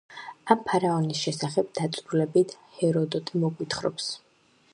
[0.53, 4.11] ამ ფარაონის შესახებ დაწვრილებით ჰეროდოტე მოგვითხრობს.